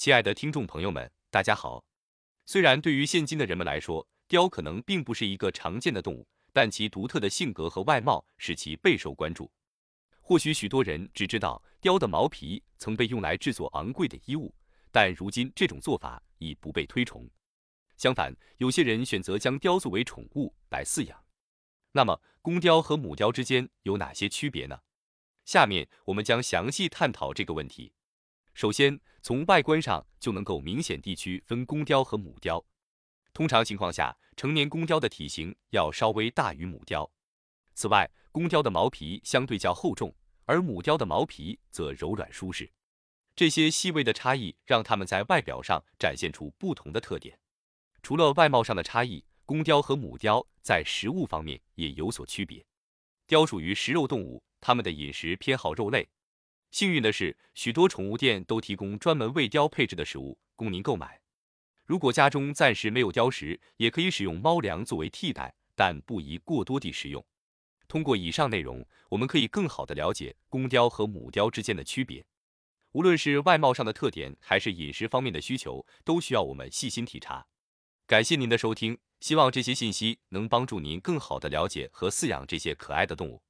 [0.00, 1.84] 亲爱的听众朋友们，大家好。
[2.46, 9.52] 虽然对于现今的人们来说，雕可能并不是一个常见的动物，但其独特的性格和外貌使其备受关注。
[10.22, 14.54] 或许许多人只知道雕的毛皮曾被用来制作昂贵的衣物，
[14.90, 17.28] 但如今这种做法已不被推崇。
[17.98, 21.22] 相反，有些人选择将雕作为宠物来饲养。
[21.92, 24.80] 那么，公雕和母雕之间有哪些区别呢？
[25.44, 27.92] 下面我们将详细探讨这个问题。
[28.54, 32.64] 首先，从外观上就能够明显地区分公雕和母雕。
[33.32, 37.10] 通常情况下，成年公雕的体型要稍微大于母雕。
[37.74, 40.14] 此外，公雕的毛皮相对较厚重，
[40.44, 42.70] 而母雕的毛皮则柔软舒适。
[43.34, 47.38] 这些细微的差异让它们在外表上展现出不同的特点。
[48.02, 52.64] 除了外貌上的差异，公雕和母雕在食物方面也有所区别。
[53.26, 54.42] 雕属于食肉动物。
[54.62, 56.06] 它们的饮食偏好肉类。
[56.70, 61.20] 幸运的是，许多宠物店都提供专门为雕配置的食物供您购买。
[61.84, 67.24] 如果家中暂时没有雕食，也可以使用猫粮作为替代，但不宜过多地食用。
[67.88, 72.24] 通过以上内容，我们可以更好地了解公雕和母雕之间的区别。
[72.92, 77.46] 无论是外貌上的特点，还是饮食方面的需求，都需要我们细心体察。
[78.06, 83.42] 感谢您的收听，希望这些信息能帮助您更好地了解和饲养这些可爱的动物。